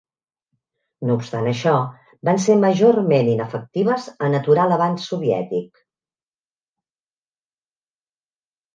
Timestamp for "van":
2.29-2.41